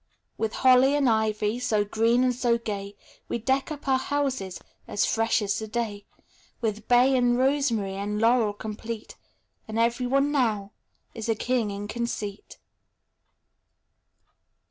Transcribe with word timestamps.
With 0.35 0.53
holly 0.53 0.95
and 0.95 1.07
ivy 1.07 1.59
So 1.59 1.85
green 1.85 2.23
and 2.23 2.33
so 2.33 2.57
gay, 2.57 2.95
We 3.27 3.37
deck 3.37 3.71
up 3.71 3.87
our 3.87 3.99
houses 3.99 4.59
As 4.87 5.05
fresh 5.05 5.43
as 5.43 5.59
the 5.59 5.67
day; 5.67 6.07
With 6.59 6.87
bay 6.87 7.15
and 7.15 7.37
rosemary 7.37 7.93
And 7.93 8.19
laurel 8.19 8.53
complete; 8.53 9.15
And 9.67 9.77
every 9.77 10.07
one 10.07 10.31
now 10.31 10.71
Is 11.13 11.29
a 11.29 11.35
king 11.35 11.69
in 11.69 11.87
conceit. 11.87 12.57